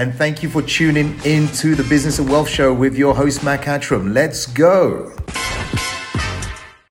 [0.00, 3.44] and thank you for tuning in to the Business of Wealth Show with your host,
[3.44, 4.14] Mac Attram.
[4.14, 5.14] Let's go.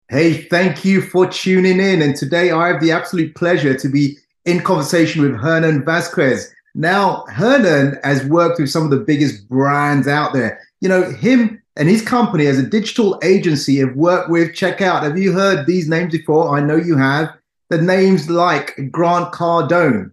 [0.09, 2.03] Hey, thank you for tuning in.
[2.03, 6.53] And today I have the absolute pleasure to be in conversation with Hernan Vasquez.
[6.75, 10.61] Now, Hernan has worked with some of the biggest brands out there.
[10.79, 15.01] You know, him and his company as a digital agency have worked with, check out,
[15.01, 16.55] have you heard these names before?
[16.55, 17.35] I know you have.
[17.69, 20.11] The names like Grant Cardone,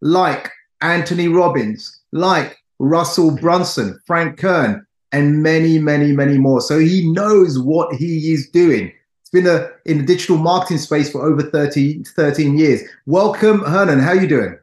[0.00, 6.60] like Anthony Robbins, like Russell Brunson, Frank Kern, and many, many, many more.
[6.60, 8.92] So he knows what he is doing.
[9.22, 12.82] It's been a, in the digital marketing space for over 30, 13 years.
[13.06, 14.00] Welcome, Hernan.
[14.00, 14.58] How are you doing?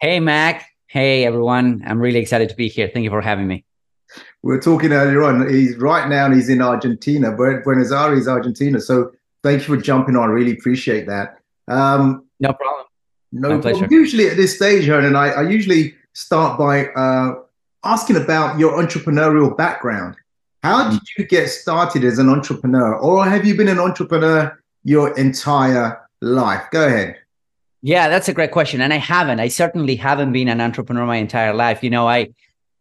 [0.00, 0.68] Hey, Mac.
[0.86, 1.82] Hey, everyone.
[1.86, 2.90] I'm really excited to be here.
[2.92, 3.64] Thank you for having me.
[4.42, 5.48] We were talking earlier on.
[5.48, 8.80] He's right now, he's in Argentina, Buenos Aires, Argentina.
[8.80, 10.28] So thank you for jumping on.
[10.28, 11.38] I really appreciate that.
[11.68, 12.86] Um, no problem.
[13.32, 13.62] No problem.
[13.62, 13.88] Pleasure.
[13.90, 17.34] Usually at this stage, Hernan, I, I usually start by uh,
[17.84, 20.16] asking about your entrepreneurial background.
[20.62, 25.16] How did you get started as an entrepreneur, or have you been an entrepreneur your
[25.18, 26.62] entire life?
[26.70, 27.16] Go ahead.
[27.82, 28.80] Yeah, that's a great question.
[28.80, 29.40] And I haven't.
[29.40, 31.82] I certainly haven't been an entrepreneur my entire life.
[31.82, 32.28] You know, I,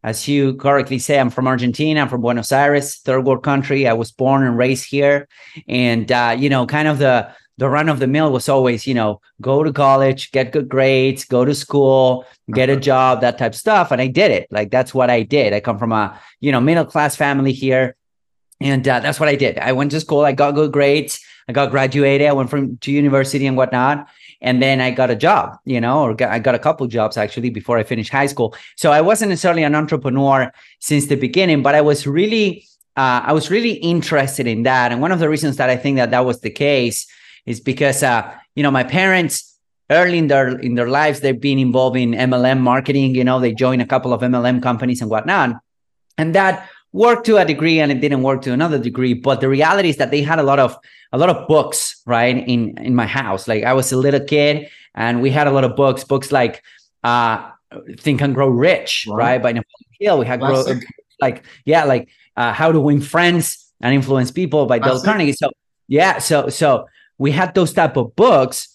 [0.04, 2.02] as you correctly say, I'm from Argentina.
[2.02, 3.88] I'm from Buenos Aires, third world country.
[3.88, 5.28] I was born and raised here.
[5.68, 8.96] And, uh, you know, kind of the, the run of the mill was always, you
[8.96, 12.82] know, go to college, get good grades, go to school, get a uh-huh.
[12.82, 13.92] job, that type of stuff.
[13.92, 14.48] And I did it.
[14.50, 15.54] Like that's what I did.
[15.54, 17.96] I come from a, you know, middle class family here.
[18.60, 19.60] And uh, that's what I did.
[19.60, 22.92] I went to school, I got good grades, I got graduated, I went from to
[22.92, 24.08] university and whatnot.
[24.42, 27.16] And then I got a job, you know, or got, I got a couple jobs
[27.16, 28.56] actually before I finished high school.
[28.76, 32.66] So I wasn't necessarily an entrepreneur since the beginning, but I was really,
[32.98, 34.92] uh, I was really interested in that.
[34.92, 37.06] And one of the reasons that I think that that was the case
[37.46, 39.58] is because uh, you know my parents
[39.90, 43.16] early in their in their lives they've been involved in MLM marketing.
[43.16, 45.60] You know, they joined a couple of MLM companies and whatnot,
[46.18, 49.14] and that worked to a degree and it didn't work to another degree.
[49.14, 50.78] But the reality is that they had a lot of
[51.12, 53.48] a lot of books right in in my house.
[53.48, 56.64] Like I was a little kid and we had a lot of books, books like
[57.04, 57.50] uh
[57.98, 60.20] Think and Grow Rich, right, right by Napoleon Hill.
[60.20, 60.66] We had grow,
[61.22, 65.34] like yeah, like uh, How to Win Friends and Influence People by Dale Carnegie.
[65.34, 65.52] So
[65.88, 66.88] yeah, so so
[67.22, 68.68] we had those type of books.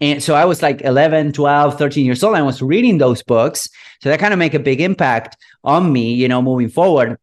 [0.00, 3.68] And so i was like 11 12 13 years old i was reading those books.
[4.00, 7.18] So that kind of make a big impact on me you know moving forward.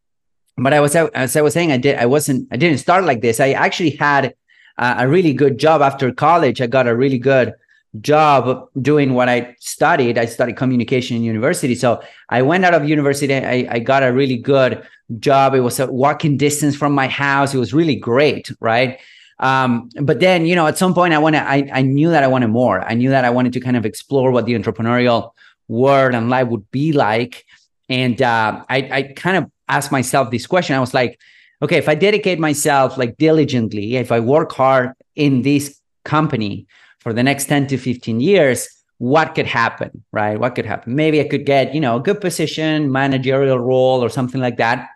[0.55, 3.21] But i was as i was saying i did i wasn't i didn't start like
[3.21, 3.41] this.
[3.41, 4.33] I actually had
[4.77, 6.61] a, a really good job after college.
[6.61, 7.53] I got a really good
[7.99, 10.17] job doing what i studied.
[10.17, 11.75] I studied communication in university.
[11.75, 13.35] So i went out of university.
[13.35, 14.81] I, I got a really good
[15.19, 15.55] job.
[15.55, 17.53] It was a walking distance from my house.
[17.53, 18.97] It was really great right
[19.39, 22.27] um, but then, you know, at some point I wanted, I, I knew that I
[22.27, 22.81] wanted more.
[22.81, 25.31] I knew that I wanted to kind of explore what the entrepreneurial
[25.67, 27.45] world and life would be like.
[27.87, 30.75] And uh, I, I kind of asked myself this question.
[30.75, 31.19] I was like,
[31.61, 36.67] okay, if I dedicate myself like diligently, if I work hard in this company
[36.99, 38.67] for the next 10 to 15 years,
[38.97, 40.37] what could happen, right?
[40.37, 40.95] What could happen?
[40.95, 44.89] Maybe I could get, you know, a good position, managerial role or something like that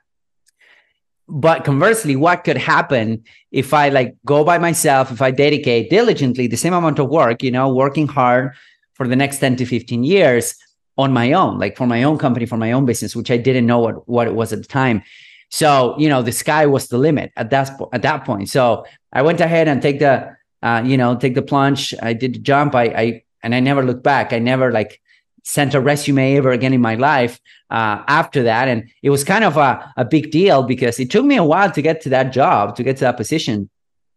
[1.28, 6.48] but conversely what could happen if i like go by myself if i dedicate diligently
[6.48, 8.52] the same amount of work you know working hard
[8.94, 10.56] for the next 10 to 15 years
[10.98, 13.66] on my own like for my own company for my own business which i didn't
[13.66, 15.02] know what, what it was at the time.
[15.50, 18.50] So you know the sky was the limit at that at that point.
[18.50, 21.94] So i went ahead and take the uh, you know take the plunge.
[22.02, 22.74] I did the jump.
[22.74, 24.34] I i and i never looked back.
[24.34, 25.00] I never like
[25.44, 27.40] sent a resume ever again in my life
[27.70, 28.68] uh, after that.
[28.68, 31.72] And it was kind of a, a big deal because it took me a while
[31.72, 33.70] to get to that job, to get to that position.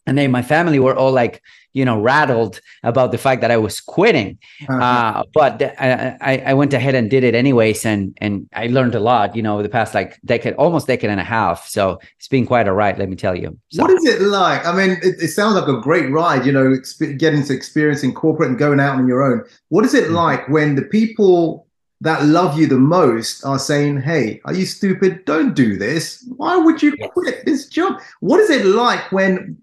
[0.07, 1.43] And then my family were all like,
[1.77, 4.39] you know, rattled about the fact that I was quitting.
[4.67, 4.83] Uh-huh.
[4.83, 9.01] Uh, but I, I went ahead and did it anyways, and and I learned a
[9.01, 9.37] lot.
[9.37, 11.69] You know, the past like decade, almost decade and a half.
[11.69, 13.59] So it's been quite a ride, let me tell you.
[13.69, 13.83] So.
[13.83, 14.65] What is it like?
[14.65, 16.47] I mean, it, it, sounds like a great ride.
[16.47, 19.45] You know, exp- getting to experience in corporate and going out on your own.
[19.69, 20.15] What is it mm-hmm.
[20.15, 21.67] like when the people
[22.01, 25.27] that love you the most are saying, "Hey, are you stupid?
[25.27, 26.25] Don't do this.
[26.37, 29.59] Why would you quit this job?" What is it like when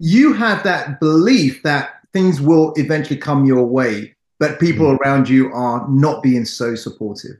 [0.00, 4.98] you have that belief that things will eventually come your way, but people mm.
[4.98, 7.36] around you are not being so supportive.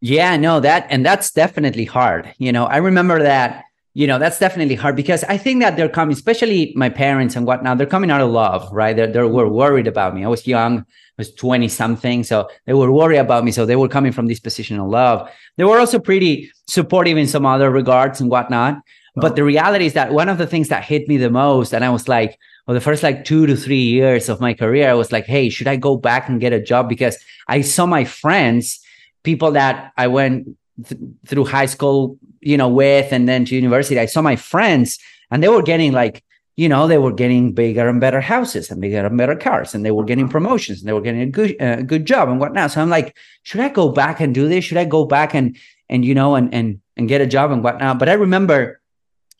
[0.00, 2.32] Yeah, no, that and that's definitely hard.
[2.38, 5.90] You know, I remember that, you know, that's definitely hard because I think that they're
[5.90, 8.96] coming, especially my parents and whatnot, they're coming out of love, right?
[8.96, 10.24] They they were worried about me.
[10.24, 10.84] I was young, I
[11.18, 12.24] was 20 something.
[12.24, 13.52] So they were worried about me.
[13.52, 15.30] So they were coming from this position of love.
[15.58, 18.80] They were also pretty supportive in some other regards and whatnot.
[19.16, 21.84] But the reality is that one of the things that hit me the most, and
[21.84, 24.94] I was like, well, the first like two to three years of my career, I
[24.94, 26.88] was like, hey, should I go back and get a job?
[26.88, 27.18] Because
[27.48, 28.80] I saw my friends,
[29.24, 33.98] people that I went th- through high school, you know, with and then to university,
[33.98, 34.98] I saw my friends
[35.30, 36.22] and they were getting like,
[36.56, 39.84] you know, they were getting bigger and better houses and bigger and better cars, and
[39.84, 42.70] they were getting promotions and they were getting a good uh, good job and whatnot.
[42.70, 44.64] So I'm like, should I go back and do this?
[44.64, 45.56] Should I go back and
[45.88, 47.98] and you know and and and get a job and whatnot?
[47.98, 48.79] But I remember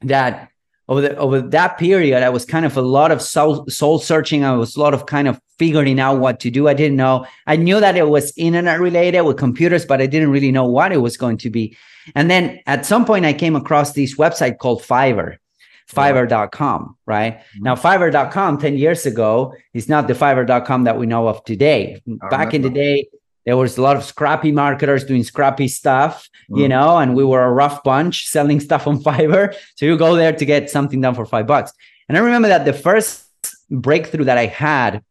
[0.03, 0.51] that
[0.89, 4.45] over the over that period, I was kind of a lot of soul soul searching.
[4.45, 6.69] I was a lot of kind of figuring out what to do.
[6.69, 7.27] I didn't know.
[7.47, 10.93] I knew that it was internet related with computers, but I didn't really know what
[10.93, 11.77] it was going to be.
[12.15, 15.37] And then at some point, I came across this website called Fiverr
[15.91, 17.39] fiverr.com, right?
[17.39, 17.65] Mm-hmm.
[17.65, 22.01] Now, fiverr.com 10 years ago is not the fiverr.com that we know of today.
[22.31, 23.07] Back in the day,
[23.47, 26.61] there was a lot of scrappy marketers doing scrappy stuff, mm-hmm.
[26.61, 29.55] you know, and we were a rough bunch selling stuff on Fiverr.
[29.77, 31.73] So you go there to get something done for five bucks.
[32.09, 33.25] And I remember that the first
[33.71, 35.03] breakthrough that I had,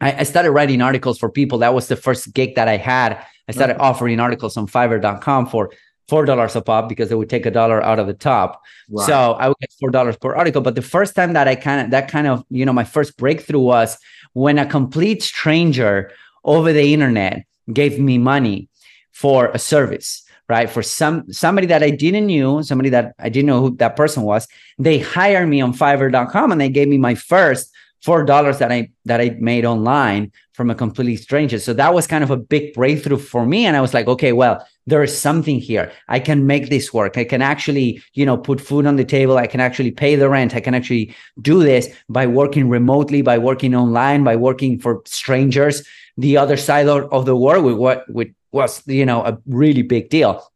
[0.00, 1.58] I, I started writing articles for people.
[1.58, 3.24] That was the first gig that I had.
[3.48, 3.82] I started mm-hmm.
[3.82, 5.70] offering articles on fiverr.com for
[6.08, 8.62] four dollars a pop because they would take a dollar out of the top.
[8.90, 9.06] Right.
[9.06, 10.60] So I would get four dollars per article.
[10.60, 13.16] But the first time that I kind of that kind of you know my first
[13.16, 13.98] breakthrough was
[14.32, 16.10] when a complete stranger
[16.44, 18.68] over the internet gave me money
[19.12, 23.46] for a service right for some somebody that i didn't knew somebody that i didn't
[23.46, 24.46] know who that person was
[24.78, 27.72] they hired me on fiverr.com and they gave me my first
[28.04, 31.58] four dollars that I that I made online from a completely stranger.
[31.58, 33.64] So that was kind of a big breakthrough for me.
[33.66, 35.90] And I was like, okay, well, there is something here.
[36.06, 37.16] I can make this work.
[37.16, 39.38] I can actually, you know, put food on the table.
[39.38, 40.54] I can actually pay the rent.
[40.54, 45.82] I can actually do this by working remotely, by working online, by working for strangers.
[46.16, 50.10] The other side of the world with what with was, you know, a really big
[50.10, 50.46] deal.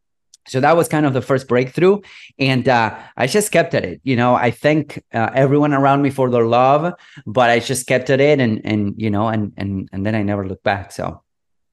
[0.48, 2.00] So that was kind of the first breakthrough.
[2.38, 4.00] And uh, i just kept at it.
[4.02, 6.94] You know i thank uh, everyone around me for their love
[7.26, 10.22] but i just kept at it and and you know and and and then i
[10.22, 10.92] never looked back.
[10.92, 11.22] So.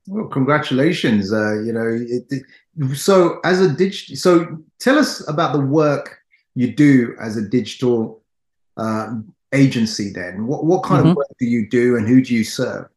[0.07, 1.31] Well congratulations.
[1.31, 2.43] Uh, you know it, it,
[2.97, 6.19] so as a digital so tell us about the work
[6.55, 8.21] you do as a digital
[8.77, 9.07] uh,
[9.53, 10.47] agency then.
[10.47, 11.11] What, what kind mm-hmm.
[11.11, 12.87] of work do you do and who do you serve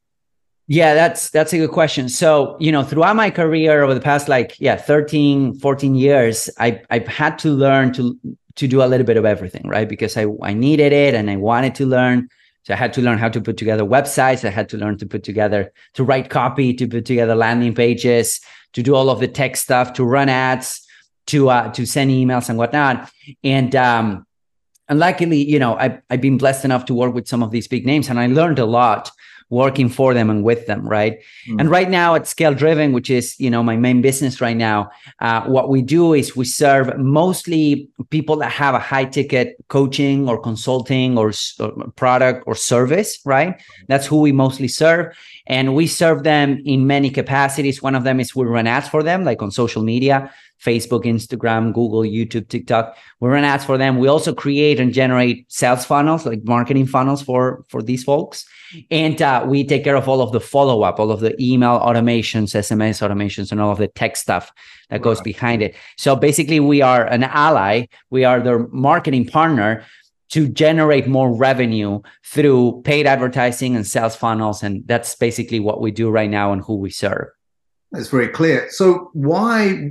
[0.71, 2.11] yeah, that's that's a good question.
[2.11, 6.83] So, you know, throughout my career over the past like yeah, 13, 14 years, I
[6.91, 8.19] I've had to learn to
[8.57, 9.89] to do a little bit of everything, right?
[9.89, 12.29] Because I I needed it and I wanted to learn.
[12.65, 15.07] So I had to learn how to put together websites, I had to learn to
[15.07, 18.39] put together to write copy, to put together landing pages,
[18.75, 20.87] to do all of the tech stuff, to run ads,
[21.29, 23.11] to uh to send emails and whatnot.
[23.43, 24.27] And um
[24.87, 27.69] and luckily, you know, I've, I've been blessed enough to work with some of these
[27.69, 29.11] big names and I learned a lot
[29.51, 31.19] working for them and with them right
[31.49, 31.57] mm.
[31.59, 34.91] and right now at scale driven which is you know my main business right now
[35.21, 40.29] uh, what we do is we serve mostly people that have a high ticket coaching
[40.29, 45.17] or consulting or, or product or service right that's who we mostly serve
[45.47, 49.03] and we serve them in many capacities one of them is we run ads for
[49.03, 50.31] them like on social media
[50.63, 52.97] Facebook, Instagram, Google, YouTube, TikTok.
[53.21, 53.99] We run ads for them.
[53.99, 58.45] We also create and generate sales funnels, like marketing funnels for for these folks,
[58.91, 61.79] and uh, we take care of all of the follow up, all of the email
[61.81, 64.53] automations, SMS automations, and all of the tech stuff
[64.91, 65.75] that goes behind it.
[65.97, 67.87] So basically, we are an ally.
[68.11, 69.85] We are their marketing partner
[70.31, 74.63] to generate more revenue through paid advertising and sales funnels.
[74.63, 77.29] And that's basically what we do right now and who we serve.
[77.93, 78.69] That's very clear.
[78.71, 79.91] So, why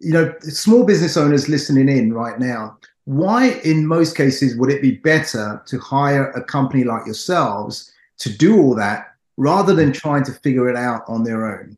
[0.00, 4.82] you know, small business owners listening in right now, why in most cases would it
[4.82, 10.24] be better to hire a company like yourselves to do all that rather than trying
[10.24, 11.76] to figure it out on their own?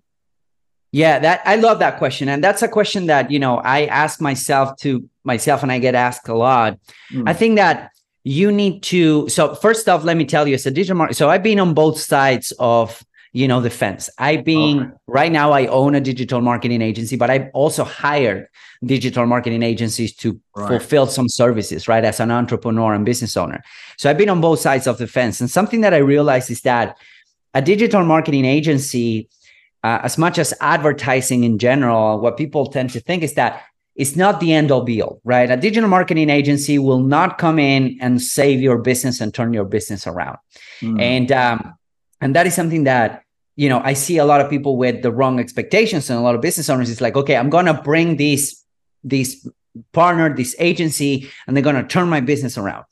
[0.92, 2.28] Yeah, that I love that question.
[2.28, 5.94] And that's a question that, you know, I ask myself to myself and I get
[5.94, 6.78] asked a lot.
[7.12, 7.28] Mm.
[7.28, 7.92] I think that
[8.24, 11.30] you need to so first off, let me tell you, as a digital marketer, so
[11.30, 14.90] I've been on both sides of you know the fence i being okay.
[15.06, 18.48] right now i own a digital marketing agency but i've also hired
[18.84, 20.68] digital marketing agencies to right.
[20.68, 23.62] fulfill some services right as an entrepreneur and business owner
[23.96, 26.62] so i've been on both sides of the fence and something that i realized is
[26.62, 26.96] that
[27.54, 29.28] a digital marketing agency
[29.82, 33.62] uh, as much as advertising in general what people tend to think is that
[33.96, 35.50] it's not the end all be all, right?
[35.50, 39.66] A digital marketing agency will not come in and save your business and turn your
[39.66, 40.38] business around.
[40.80, 41.00] Mm.
[41.00, 41.74] And um,
[42.20, 43.24] and that is something that
[43.56, 46.34] you know i see a lot of people with the wrong expectations and a lot
[46.34, 48.64] of business owners it's like okay i'm going to bring this
[49.04, 49.48] this
[49.92, 52.84] partner this agency and they're going to turn my business around.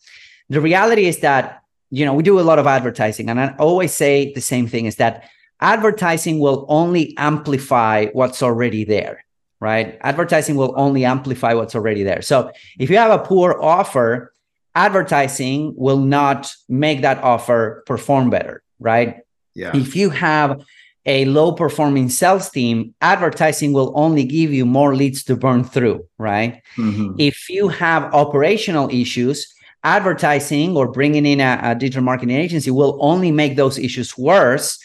[0.48, 3.92] The reality is that you know we do a lot of advertising and i always
[3.92, 5.28] say the same thing is that
[5.60, 9.24] advertising will only amplify what's already there
[9.60, 9.98] right?
[10.02, 12.22] Advertising will only amplify what's already there.
[12.22, 14.32] So if you have a poor offer
[14.74, 19.20] advertising will not make that offer perform better right?
[19.54, 19.76] Yeah.
[19.76, 20.60] If you have
[21.06, 26.06] a low performing sales team, advertising will only give you more leads to burn through,
[26.18, 26.62] right?
[26.76, 27.14] Mm-hmm.
[27.18, 29.52] If you have operational issues,
[29.84, 34.78] advertising or bringing in a, a, digital marketing agency will only make those issues worse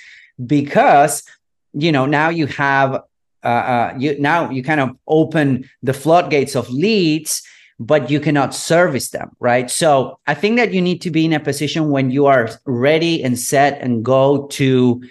[0.45, 1.23] because
[1.73, 3.01] you know now you have
[3.43, 7.41] uh, uh, you now you kind of open the floodgates of leads
[7.79, 11.33] but you cannot service them right so i think that you need to be in
[11.33, 15.01] a position when you are ready and set and go to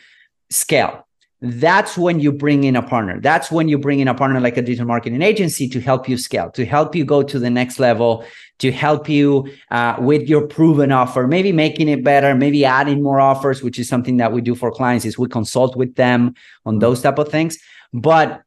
[0.51, 1.07] scale
[1.45, 3.21] that's when you bring in a partner.
[3.21, 6.17] That's when you bring in a partner like a digital marketing agency to help you
[6.17, 8.25] scale, to help you go to the next level,
[8.61, 13.21] to help you uh, with your proven offer, maybe making it better, maybe adding more
[13.21, 15.05] offers, which is something that we do for clients.
[15.05, 17.59] Is we consult with them on those type of things.
[17.93, 18.43] But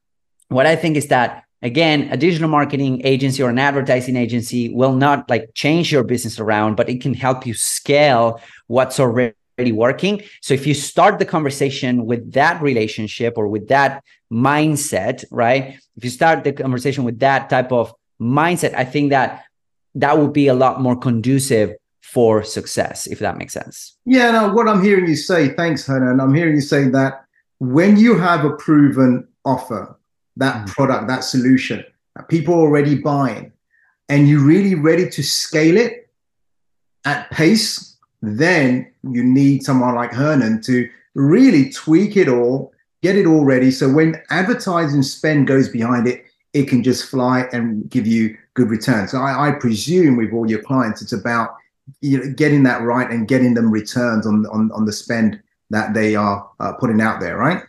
[0.48, 4.94] what I think is that again, a digital marketing agency or an advertising agency will
[4.94, 9.34] not like change your business around, but it can help you scale what's already
[9.72, 10.22] working.
[10.42, 15.80] So if you start the conversation with that relationship or with that mindset, right?
[15.98, 19.44] If you start the conversation with that type of mindset, I think that
[19.96, 23.98] that would be a lot more conducive for success, if that makes sense.
[24.06, 26.20] Yeah, no, what I'm hearing you say, thanks, Hernan.
[26.20, 27.26] I'm hearing you say that
[27.60, 29.98] when you have a proven offer,
[30.38, 30.68] that mm.
[30.68, 31.84] product, that solution,
[32.16, 33.52] that people are already buying,
[34.10, 36.10] and you're really ready to scale it
[37.06, 43.26] at pace then you need someone like Hernan to really tweak it all, get it
[43.26, 43.72] all ready.
[43.72, 48.70] So when advertising spend goes behind it, it can just fly and give you good
[48.70, 49.12] returns.
[49.12, 51.56] So I, I presume with all your clients, it's about
[52.02, 55.94] you know, getting that right and getting them returns on, on, on the spend that
[55.94, 57.64] they are uh, putting out there, right?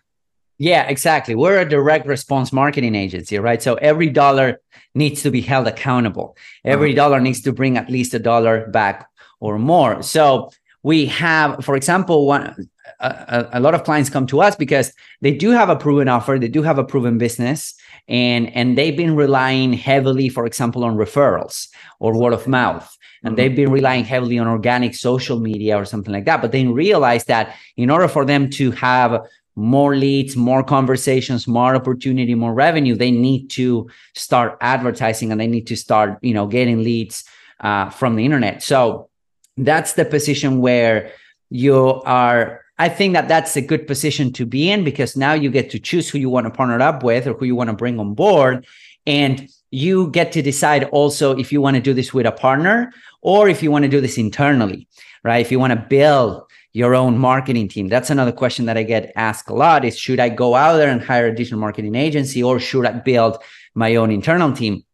[0.59, 1.35] Yeah, exactly.
[1.35, 3.63] We're a direct response marketing agency, right?
[3.63, 4.61] So every dollar
[4.95, 6.37] needs to be held accountable.
[6.65, 9.09] Every dollar needs to bring at least a dollar back
[9.39, 10.03] or more.
[10.03, 10.51] So
[10.83, 12.69] we have, for example, one
[13.01, 16.39] a, a, lot of clients come to us because they do have a proven offer,
[16.39, 17.75] they do have a proven business,
[18.09, 22.89] and and they've been relying heavily, for example, on referrals or word of mouth,
[23.23, 23.37] and mm-hmm.
[23.37, 26.41] they've been relying heavily on organic social media or something like that.
[26.41, 31.75] But they realize that in order for them to have more leads, more conversations, more
[31.75, 36.47] opportunity, more revenue, they need to start advertising and they need to start, you know,
[36.47, 37.25] getting leads
[37.61, 38.63] uh, from the internet.
[38.63, 39.09] So
[39.57, 41.13] that's the position where
[41.49, 45.51] you are I think that that's a good position to be in because now you
[45.51, 47.77] get to choose who you want to partner up with or who you want to
[47.77, 48.67] bring on board.
[49.07, 52.93] And you get to decide also if you want to do this with a partner
[53.23, 54.89] or if you want to do this internally,
[55.25, 55.41] right?
[55.41, 56.46] If you want to build
[56.77, 57.89] your own marketing team.
[57.89, 60.91] That's another question that I get asked a lot is should I go out there
[60.91, 63.43] and hire a digital marketing agency or should I build
[63.75, 64.85] my own internal team?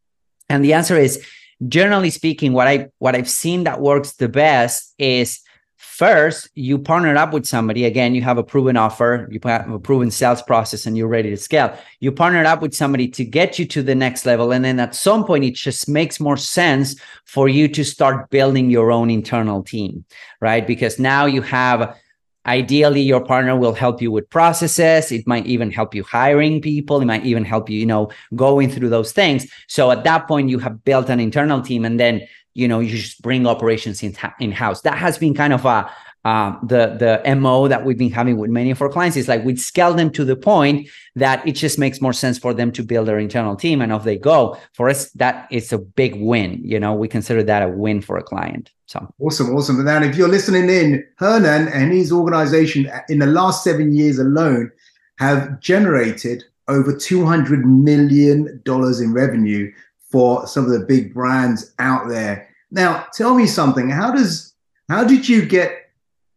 [0.49, 1.27] And the answer is
[1.67, 5.41] generally speaking, what I what I've seen that works the best is
[5.83, 7.85] first you partner up with somebody.
[7.85, 11.29] Again, you have a proven offer, you have a proven sales process, and you're ready
[11.31, 11.77] to scale.
[11.99, 14.95] You partner up with somebody to get you to the next level, and then at
[14.95, 19.63] some point, it just makes more sense for you to start building your own internal
[19.63, 20.05] team,
[20.41, 20.67] right?
[20.67, 21.99] Because now you have
[22.47, 27.01] ideally your partner will help you with processes it might even help you hiring people
[27.01, 30.49] it might even help you you know going through those things so at that point
[30.49, 32.21] you have built an internal team and then
[32.55, 35.91] you know you just bring operations in in house that has been kind of a
[36.25, 39.17] uh, the the mo that we've been having with many of our clients.
[39.17, 42.55] Is like we scale them to the point that it just makes more sense for
[42.55, 44.57] them to build their internal team and off they go.
[44.73, 48.17] For us that is a big win you know we consider that a win for
[48.19, 49.13] a client so.
[49.21, 49.79] Awesome, awesome.
[49.79, 54.19] And then if you're listening in, Hernan and his organization in the last seven years
[54.19, 54.71] alone
[55.19, 59.73] have generated over $200 million in revenue
[60.13, 62.49] for some of the big brands out there.
[62.71, 63.89] Now, tell me something.
[63.89, 64.55] How does
[64.89, 65.91] how did you get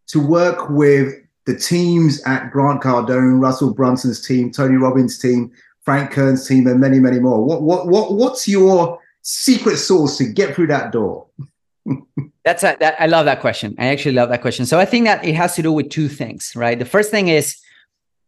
[0.07, 1.13] to work with
[1.45, 5.51] the teams at Grant Cardone, Russell Brunson's team, Tony Robbins' team,
[5.81, 7.43] Frank Kern's team, and many, many more?
[7.43, 11.27] What what what what's your secret sauce to get through that door?
[12.45, 12.95] That's a, that.
[12.99, 13.75] I love that question.
[13.77, 14.65] I actually love that question.
[14.65, 16.77] So I think that it has to do with two things, right?
[16.77, 17.57] The first thing is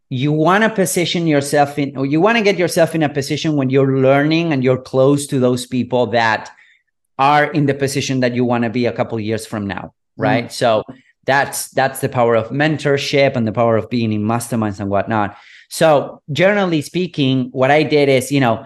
[0.10, 3.56] you want to position yourself in, or you want to get yourself in a position
[3.56, 6.50] when you're learning and you're close to those people that
[7.20, 10.46] are in the position that you want to be a couple years from now, right?
[10.46, 10.52] Mm.
[10.52, 10.84] So
[11.26, 15.36] that's that's the power of mentorship and the power of being in masterminds and whatnot.
[15.70, 18.66] So generally speaking, what I did is, you know,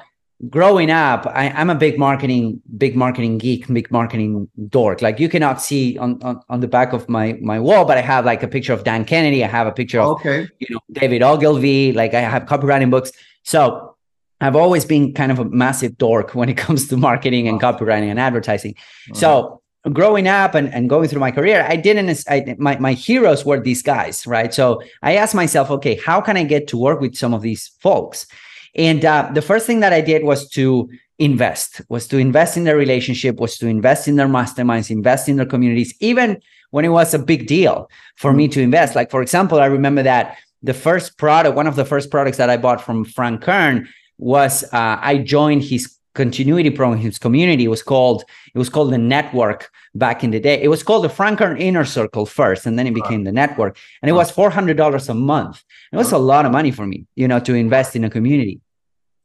[0.50, 5.02] growing up, I, am a big marketing, big marketing geek, big marketing dork.
[5.02, 8.02] Like you cannot see on, on, on the back of my my wall, but I
[8.02, 9.44] have like a picture of Dan Kennedy.
[9.44, 10.48] I have a picture of okay.
[10.60, 11.94] you know David Ogilvy.
[11.94, 13.12] Like I have copywriting books.
[13.44, 13.96] So
[14.40, 18.10] I've always been kind of a massive dork when it comes to marketing and copywriting
[18.10, 18.76] and advertising.
[19.14, 23.46] So growing up and, and going through my career, I didn't, I, my, my heroes
[23.46, 24.54] were these guys, right?
[24.54, 27.72] So I asked myself, okay, how can I get to work with some of these
[27.80, 28.28] folks?
[28.76, 32.64] And uh, the first thing that I did was to invest, was to invest in
[32.64, 36.90] their relationship, was to invest in their masterminds, invest in their communities, even when it
[36.90, 38.96] was a big deal for me to invest.
[38.96, 42.50] Like, for example, I remember that the first product, one of the first products that
[42.50, 43.88] I bought from Frank Kern
[44.18, 47.66] was uh, I joined his continuity program his community.
[47.66, 50.62] It was called it was called the network back in the day.
[50.62, 53.78] It was called the Frank Kern inner circle first and then it became the network.
[54.02, 55.64] And it was $400 a month.
[55.92, 58.60] It was a lot of money for me you know to invest in a community.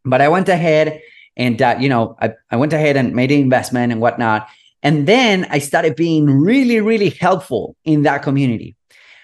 [0.05, 1.01] But i went ahead
[1.37, 4.49] and uh, you know I, I went ahead and made an investment and whatnot.
[4.83, 8.77] And then i started being really really helpful in that community.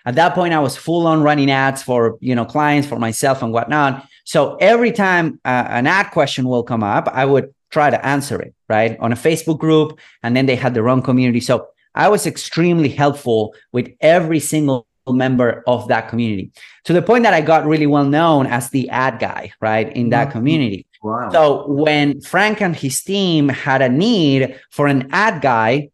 [0.04, 3.42] At that point i was full on running ads for you know clients for myself
[3.42, 7.90] and whatnot so every time uh, an ad question will come up, I would try
[7.90, 8.96] to answer it, right?
[9.00, 9.98] On a Facebook group.
[10.22, 11.40] And then they had their own community.
[11.40, 16.52] So I was extremely helpful with every single member of that community
[16.84, 19.94] to the point that I got really well known as the ad guy, right?
[19.96, 20.38] In that mm-hmm.
[20.38, 20.86] community.
[21.02, 21.30] Wow.
[21.32, 25.90] So when Frank and his team had a need for an ad guy,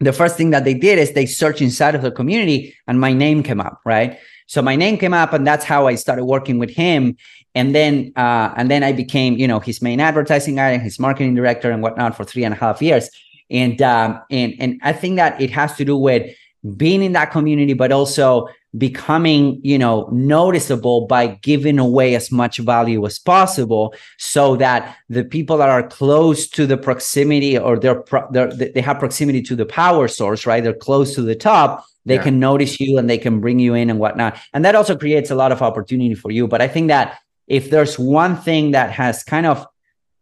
[0.00, 3.12] the first thing that they did is they searched inside of the community and my
[3.12, 4.18] name came up, right?
[4.46, 7.16] So my name came up and that's how I started working with him
[7.54, 10.98] and then uh, and then I became you know his main advertising guy and his
[10.98, 13.10] marketing director and whatnot for three and a half years.
[13.50, 16.30] And um, and and I think that it has to do with
[16.76, 22.58] being in that community, but also becoming you know noticeable by giving away as much
[22.58, 28.00] value as possible so that the people that are close to the proximity or they're,
[28.00, 31.84] pro- they're they have proximity to the power source right they're close to the top
[32.06, 32.22] they yeah.
[32.22, 35.32] can notice you and they can bring you in and whatnot and that also creates
[35.32, 37.18] a lot of opportunity for you but i think that
[37.50, 39.66] if there's one thing that has kind of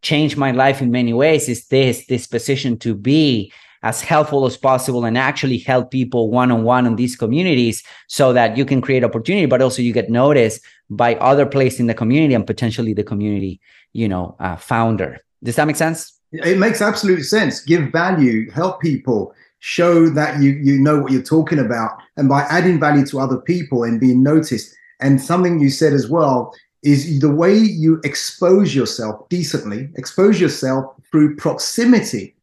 [0.00, 4.56] changed my life in many ways is this this position to be as helpful as
[4.56, 9.47] possible and actually help people one-on-one in these communities so that you can create opportunity
[9.47, 13.61] but also you get noticed by other place in the community and potentially the community
[13.92, 15.18] you know uh, founder.
[15.42, 16.18] Does that make sense?
[16.32, 17.60] It makes absolute sense.
[17.60, 22.43] Give value help people show that you you know what you're talking about and by
[22.43, 24.75] adding value to other people and being noticed.
[25.00, 30.95] And something you said as well is the way you expose yourself decently, expose yourself
[31.10, 32.36] through proximity,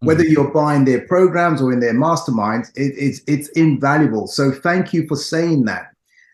[0.00, 0.32] whether mm-hmm.
[0.32, 4.26] you're buying their programs or in their masterminds, it, it's it's invaluable.
[4.26, 5.92] So thank you for saying that.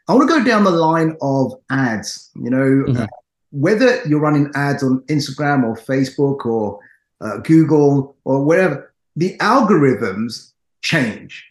[0.08, 2.30] I want to go down the line of ads.
[2.34, 3.02] You know, mm-hmm.
[3.02, 3.06] uh,
[3.50, 6.80] whether you're running ads on Instagram or Facebook or
[7.20, 11.44] uh, Google or wherever, the algorithms change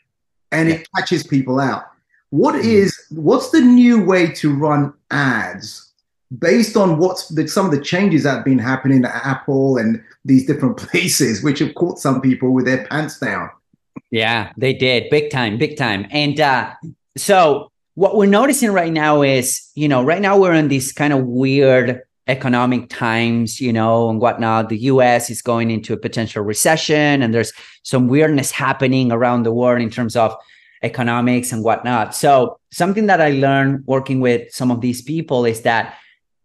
[0.52, 0.76] and yeah.
[0.76, 1.84] it catches people out.
[2.32, 2.70] What mm-hmm.
[2.70, 5.91] is what's the new way to run ads
[6.40, 10.02] based on what's the, some of the changes that have been happening at Apple and
[10.26, 13.50] these different places, which have caught some people with their pants down.
[14.10, 16.06] Yeah, they did big time, big time.
[16.12, 16.74] And uh,
[17.18, 21.14] so what we're noticing right now is, you know, right now we're in these kind
[21.14, 24.70] of weird economic times, you know, and whatnot.
[24.70, 27.52] The US is going into a potential recession, and there's
[27.84, 30.36] some weirdness happening around the world in terms of
[30.84, 32.16] economics and whatnot.
[32.16, 35.96] So, something that I learned working with some of these people is that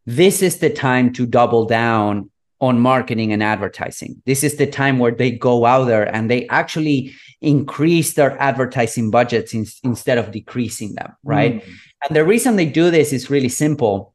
[0.06, 4.22] this is the time to double down on marketing and advertising.
[4.24, 9.10] This is the time where they go out there and they actually increase their advertising
[9.10, 11.62] budgets in, instead of decreasing them, right?
[11.62, 11.72] Mm.
[12.08, 14.14] And the reason they do this is really simple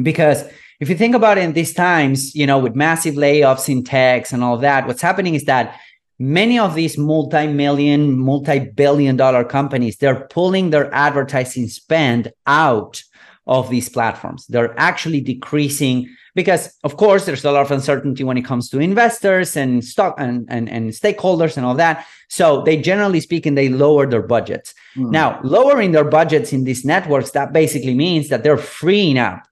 [0.00, 0.44] because
[0.78, 4.32] if you think about it in these times, you know, with massive layoffs in techs
[4.32, 5.78] and all that, what's happening is that
[6.18, 13.02] many of these multi-million, multi-billion dollar companies, they're pulling their advertising spend out
[13.50, 14.46] of these platforms.
[14.46, 18.78] They're actually decreasing because, of course, there's a lot of uncertainty when it comes to
[18.78, 22.06] investors and stock and, and, and stakeholders and all that.
[22.28, 24.72] So they generally speaking, they lower their budgets.
[24.96, 25.10] Mm.
[25.10, 29.42] Now, lowering their budgets in these networks, that basically means that they're freeing up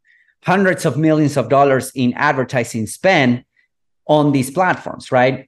[0.44, 3.44] hundreds of millions of dollars in advertising spend
[4.06, 5.47] on these platforms, right?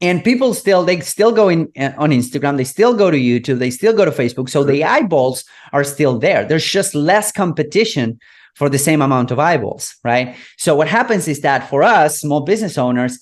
[0.00, 3.58] And people still they still go in uh, on instagram they still go to youtube
[3.58, 4.48] they still go to facebook.
[4.48, 6.44] So the eyeballs are still there.
[6.44, 8.18] There's just less competition
[8.54, 10.36] for the same amount of eyeballs right?
[10.56, 13.18] So what happens is that for us small business owners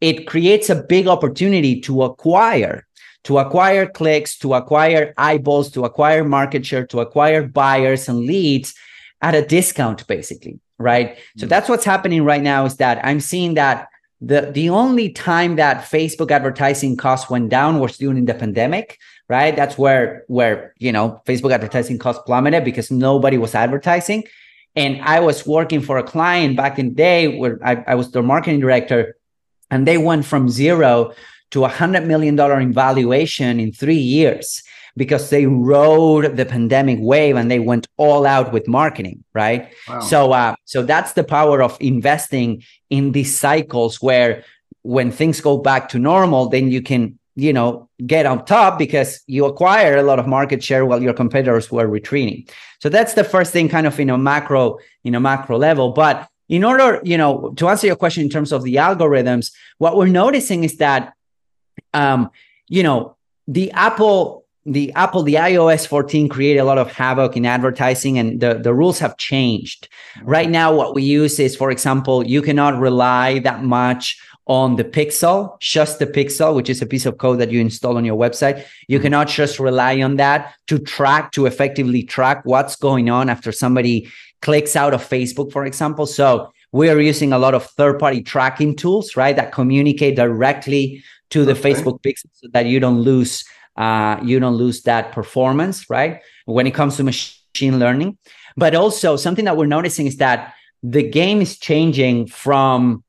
[0.00, 2.86] it creates a big opportunity to acquire
[3.24, 8.74] to acquire clicks to acquire eyeballs to acquire market share to acquire buyers and leads
[9.20, 11.18] at a discount basically right?
[11.36, 11.48] So mm.
[11.48, 13.88] that's what's happening right now is that i'm seeing that
[14.20, 19.54] the the only time that Facebook advertising costs went down was during the pandemic, right?
[19.54, 24.24] That's where where you know Facebook advertising costs plummeted because nobody was advertising.
[24.74, 28.10] And I was working for a client back in the day where I, I was
[28.10, 29.16] their marketing director,
[29.70, 31.12] and they went from zero
[31.50, 34.62] to a hundred million dollar in valuation in three years
[34.96, 39.72] because they rode the pandemic wave and they went all out with marketing right?
[39.88, 40.00] Wow.
[40.00, 44.44] so uh, so that's the power of investing in these cycles where
[44.82, 49.20] when things go back to normal then you can you know get on top because
[49.26, 52.46] you acquire a lot of market share while your competitors were retreating.
[52.80, 55.92] So that's the first thing kind of in a macro in a macro level.
[55.92, 59.96] But in order you know to answer your question in terms of the algorithms what
[59.96, 61.12] we're noticing is that
[61.94, 62.30] um
[62.68, 67.46] you know the apple the apple the ios 14 created a lot of havoc in
[67.46, 69.88] advertising and the, the rules have changed
[70.22, 74.84] right now what we use is for example you cannot rely that much on the
[74.84, 78.16] pixel, just the pixel, which is a piece of code that you install on your
[78.16, 78.64] website.
[78.88, 79.04] You mm-hmm.
[79.04, 84.10] cannot just rely on that to track, to effectively track what's going on after somebody
[84.40, 86.06] clicks out of Facebook, for example.
[86.06, 91.04] So we are using a lot of third party tracking tools, right, that communicate directly
[91.30, 91.74] to the okay.
[91.74, 93.44] Facebook pixel so that you don't lose
[93.78, 96.20] uh, you don't lose that performance, right?
[96.44, 98.18] When it comes to machine learning.
[98.56, 103.04] But also something that we're noticing is that the game is changing from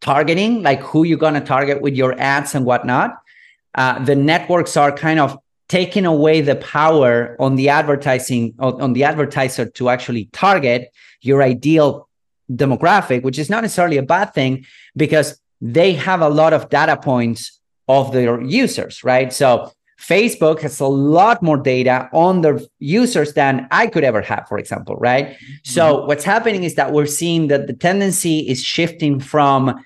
[0.00, 3.16] targeting, like who you're going to target with your ads and whatnot.
[3.74, 9.04] Uh, the networks are kind of taking away the power on the advertising on the
[9.04, 12.08] advertiser to actually target your ideal
[12.52, 16.96] demographic, which is not necessarily a bad thing because they have a lot of data
[16.96, 19.32] points of their users, right?
[19.32, 24.46] So Facebook has a lot more data on their users than I could ever have,
[24.48, 25.28] for example, right?
[25.28, 25.54] Mm-hmm.
[25.62, 29.82] So what's happening is that we're seeing that the tendency is shifting from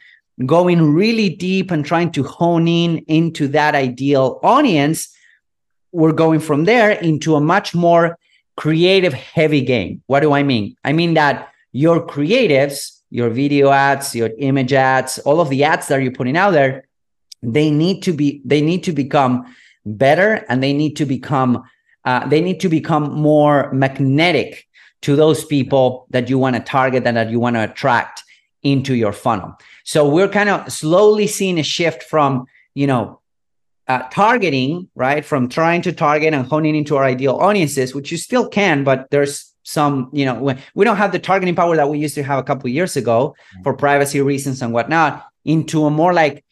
[0.47, 5.15] going really deep and trying to hone in into that ideal audience,
[5.93, 8.19] we're going from there into a much more
[8.57, 10.03] creative heavy game.
[10.07, 10.77] What do I mean?
[10.85, 15.89] I mean that your creatives, your video ads, your image ads, all of the ads
[15.89, 16.89] that you're putting out there,
[17.43, 19.55] they need to be they need to become
[19.97, 21.63] better and they need to become
[22.05, 24.67] uh, they need to become more magnetic
[25.03, 28.23] to those people that you want to target and that you want to attract
[28.63, 29.55] into your funnel.
[29.85, 33.21] So we're kind of slowly seeing a shift from, you know,
[33.87, 35.25] uh, targeting, right?
[35.25, 39.09] From trying to target and honing into our ideal audiences, which you still can, but
[39.11, 42.39] there's some, you know, we don't have the targeting power that we used to have
[42.39, 46.45] a couple years ago for privacy reasons and whatnot, into a more like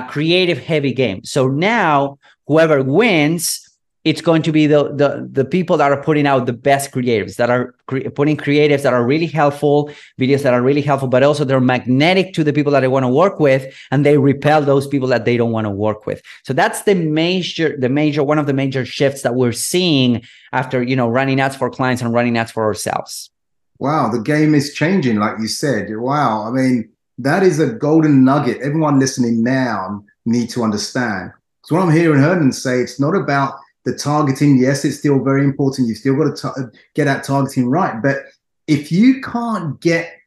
[0.00, 1.24] a creative heavy game.
[1.24, 3.62] So now whoever wins
[4.04, 7.36] it's going to be the the the people that are putting out the best creatives
[7.36, 11.22] that are cre- putting creatives that are really helpful videos that are really helpful but
[11.22, 14.60] also they're magnetic to the people that they want to work with and they repel
[14.60, 16.20] those people that they don't want to work with.
[16.44, 20.82] So that's the major the major one of the major shifts that we're seeing after
[20.82, 23.30] you know running ads for clients and running ads for ourselves.
[23.78, 25.88] Wow the game is changing like you said.
[25.96, 31.30] Wow i mean that is a golden nugget everyone listening now need to understand
[31.64, 35.44] so what i'm hearing hernan say it's not about the targeting, yes, it's still very
[35.44, 35.88] important.
[35.88, 38.00] You've still got to get that targeting right.
[38.00, 38.24] But
[38.66, 40.18] if you can't get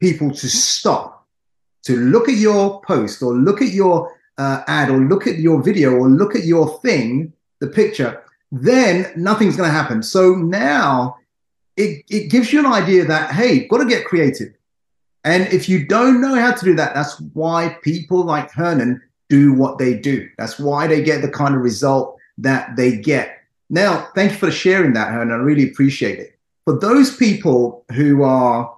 [0.00, 1.26] people to stop
[1.84, 5.62] to look at your post or look at your uh, ad or look at your
[5.62, 10.02] video or look at your thing, the picture, then nothing's going to happen.
[10.02, 11.16] So now
[11.76, 14.54] it, it gives you an idea that, hey, got to get creative.
[15.24, 19.52] And if you don't know how to do that, that's why people like Hernan do
[19.52, 20.28] what they do.
[20.36, 23.38] That's why they get the kind of result that they get.
[23.70, 25.32] Now, thank you for sharing that, Hernan.
[25.32, 26.38] I really appreciate it.
[26.64, 28.72] For those people who are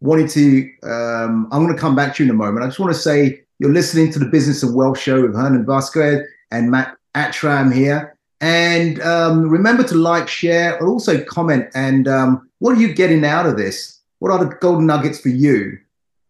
[0.00, 2.64] wanting to, um, I'm going to come back to you in a moment.
[2.64, 5.66] I just want to say you're listening to the Business and Wealth Show with Hernan
[5.66, 8.16] Vasquez and Mac Attram here.
[8.40, 11.68] And um, remember to like, share, and also comment.
[11.74, 14.00] And um, what are you getting out of this?
[14.18, 15.78] What are the golden nuggets for you?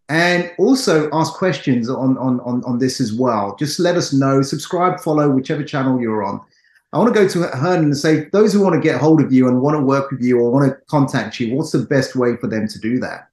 [0.08, 3.56] And also ask questions on, on, on, on this as well.
[3.58, 4.40] Just let us know.
[4.40, 6.40] Subscribe, follow, whichever channel you're on.
[6.92, 9.32] I want to go to Hernan and say, those who want to get hold of
[9.32, 12.14] you and want to work with you or want to contact you, what's the best
[12.14, 13.28] way for them to do that?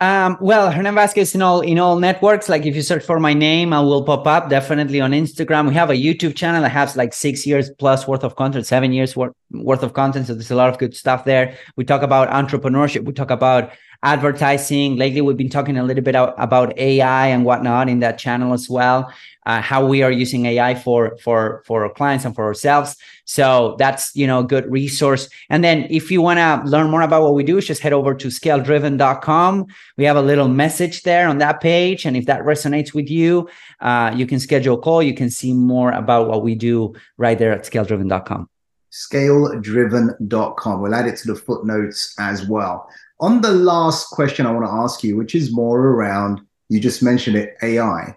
[0.00, 2.48] Um, well, Hernan Vasquez in all in all networks.
[2.48, 4.50] Like if you search for my name, I will pop up.
[4.50, 5.68] Definitely on Instagram.
[5.68, 8.92] We have a YouTube channel that has like six years plus worth of content, seven
[8.92, 10.26] years worth, worth of content.
[10.26, 11.56] So there's a lot of good stuff there.
[11.76, 13.04] We talk about entrepreneurship.
[13.04, 13.70] We talk about
[14.02, 14.96] advertising.
[14.96, 18.68] Lately, we've been talking a little bit about AI and whatnot in that channel as
[18.68, 19.12] well.
[19.44, 22.96] Uh, how we are using AI for for for our clients and for ourselves.
[23.24, 25.28] So that's you know a good resource.
[25.50, 28.14] And then if you want to learn more about what we do, just head over
[28.14, 29.66] to scaledriven.com.
[29.96, 33.48] We have a little message there on that page, and if that resonates with you,
[33.80, 35.02] uh, you can schedule a call.
[35.02, 38.48] You can see more about what we do right there at scaledriven.com.
[38.92, 40.82] Scaledriven.com.
[40.82, 42.88] We'll add it to the footnotes as well.
[43.22, 47.02] On the last question I want to ask you, which is more around, you just
[47.02, 48.14] mentioned it, AI.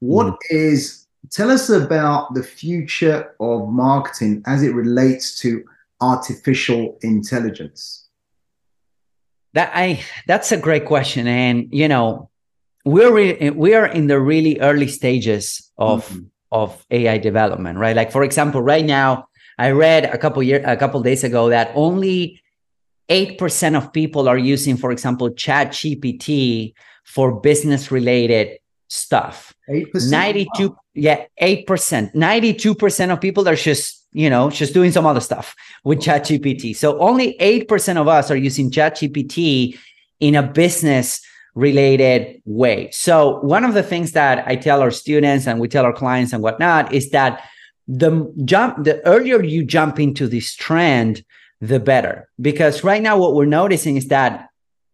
[0.00, 0.36] What mm.
[0.50, 5.64] is Tell us about the future of marketing as it relates to
[6.00, 8.06] artificial intelligence.
[9.54, 12.30] That I that's a great question, and you know,
[12.84, 16.26] we're re- we are in the really early stages of mm-hmm.
[16.52, 17.96] of AI development, right?
[17.96, 21.72] Like for example, right now, I read a couple year a couple days ago that
[21.74, 22.42] only
[23.08, 29.54] 8% of people are using, for example, Chat GPT for business related stuff.
[29.68, 30.10] 8%?
[30.10, 30.76] 92, wow.
[30.94, 32.14] yeah, 8%.
[32.14, 36.74] 92% of people are just, you know, just doing some other stuff with Chat GPT.
[36.74, 39.78] So only 8% of us are using Chat GPT
[40.20, 41.20] in a business
[41.54, 42.90] related way.
[42.90, 46.32] So one of the things that I tell our students and we tell our clients
[46.32, 47.44] and whatnot is that
[47.88, 51.24] the jump, the earlier you jump into this trend,
[51.60, 52.28] the better.
[52.40, 54.48] Because right now, what we're noticing is that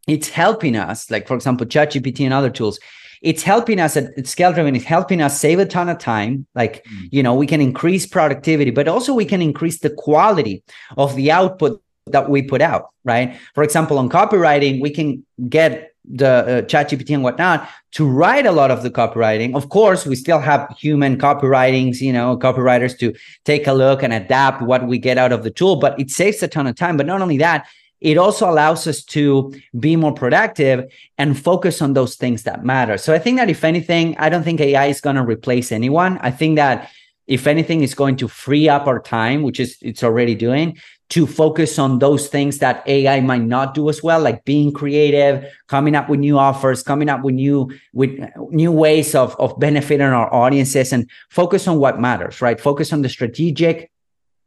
[0.08, 2.78] it's helping us, like for example, ChatGPT and other tools,
[3.22, 6.46] it's helping us at, scale driven, it's helping us save a ton of time.
[6.54, 7.08] Like, mm.
[7.12, 10.64] you know, we can increase productivity, but also we can increase the quality
[10.96, 13.38] of the output that we put out, right?
[13.54, 18.46] For example, on copywriting, we can get the uh, chat gpt and whatnot to write
[18.46, 19.54] a lot of the copywriting.
[19.54, 24.12] Of course we still have human copywritings you know copywriters to take a look and
[24.12, 26.96] adapt what we get out of the tool but it saves a ton of time.
[26.96, 27.66] But not only that
[28.00, 32.98] it also allows us to be more productive and focus on those things that matter.
[32.98, 36.18] So i think that if anything i don't think ai is going to replace anyone.
[36.18, 36.90] I think that
[37.28, 40.78] if anything is going to free up our time which is it's already doing
[41.12, 45.44] to focus on those things that AI might not do as well, like being creative,
[45.68, 50.06] coming up with new offers, coming up with new with new ways of of benefiting
[50.06, 52.58] our audiences, and focus on what matters, right?
[52.58, 53.92] Focus on the strategic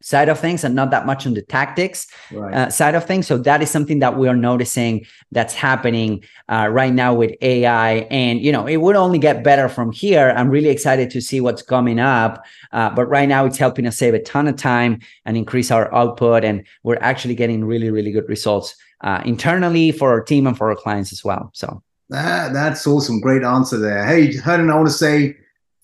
[0.02, 2.54] side of things and not that much on the tactics right.
[2.54, 3.26] uh, side of things.
[3.26, 8.06] So that is something that we are noticing that's happening uh, right now with AI.
[8.10, 10.32] And, you know, it would only get better from here.
[10.36, 12.44] I'm really excited to see what's coming up.
[12.72, 15.92] Uh, but right now it's helping us save a ton of time and increase our
[15.94, 16.44] output.
[16.44, 20.70] And we're actually getting really, really good results uh, internally for our team and for
[20.70, 21.50] our clients as well.
[21.54, 23.20] So that, that's awesome.
[23.20, 24.06] Great answer there.
[24.06, 25.36] Hey, Hernan, I want to say,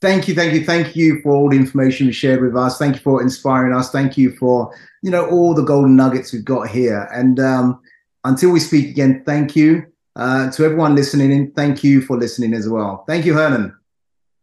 [0.02, 2.76] thank you, thank you, thank you for all the information you shared with us.
[2.76, 3.90] Thank you for inspiring us.
[3.90, 7.08] Thank you for you know all the golden nuggets we've got here.
[7.14, 7.80] And um,
[8.24, 9.86] until we speak again, thank you
[10.16, 11.52] uh, to everyone listening in.
[11.52, 13.04] Thank you for listening as well.
[13.06, 13.74] Thank you, Hernan.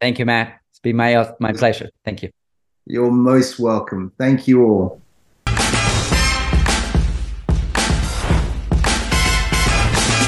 [0.02, 0.64] Thank you, Mac.
[0.72, 1.90] It's been my my pleasure.
[2.04, 2.32] Thank you.
[2.86, 4.12] You're most welcome.
[4.18, 5.02] Thank you all.